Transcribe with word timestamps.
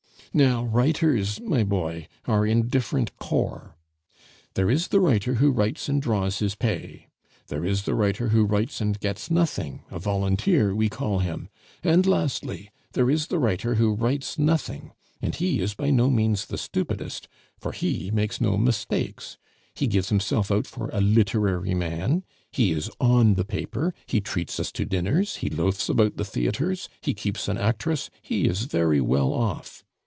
"Now 0.33 0.63
writers, 0.63 1.41
my 1.41 1.65
boy, 1.65 2.07
are 2.23 2.45
in 2.45 2.69
different 2.69 3.17
corps; 3.19 3.75
there 4.53 4.69
is 4.71 4.87
the 4.87 5.01
writer 5.01 5.33
who 5.33 5.51
writes 5.51 5.89
and 5.89 6.01
draws 6.01 6.39
his 6.39 6.55
pay; 6.55 7.09
there 7.47 7.65
is 7.65 7.83
the 7.83 7.93
writer 7.95 8.29
who 8.29 8.45
writes 8.45 8.79
and 8.79 8.97
gets 8.97 9.29
nothing 9.29 9.83
(a 9.91 9.99
volunteer 9.99 10.73
we 10.73 10.87
call 10.87 11.19
him); 11.19 11.49
and, 11.83 12.05
lastly, 12.05 12.71
there 12.93 13.09
is 13.09 13.27
the 13.27 13.39
writer 13.39 13.75
who 13.75 13.93
writes 13.93 14.39
nothing, 14.39 14.93
and 15.21 15.35
he 15.35 15.59
is 15.59 15.73
by 15.73 15.89
no 15.89 16.09
means 16.09 16.45
the 16.45 16.57
stupidest, 16.57 17.27
for 17.59 17.73
he 17.73 18.09
makes 18.09 18.39
no 18.39 18.55
mistakes; 18.55 19.37
he 19.75 19.85
gives 19.85 20.07
himself 20.07 20.49
out 20.49 20.65
for 20.65 20.89
a 20.93 21.01
literary 21.01 21.73
man, 21.73 22.23
he 22.53 22.71
is 22.71 22.89
on 23.01 23.33
the 23.33 23.43
paper, 23.43 23.93
he 24.05 24.21
treats 24.21 24.61
us 24.61 24.71
to 24.71 24.85
dinners, 24.85 25.37
he 25.37 25.49
loafs 25.49 25.89
about 25.89 26.15
the 26.15 26.23
theatres, 26.23 26.87
he 27.01 27.13
keeps 27.13 27.49
an 27.49 27.57
actress, 27.57 28.09
he 28.21 28.45
is 28.47 28.63
very 28.63 29.01
well 29.01 29.33
off. 29.33 29.83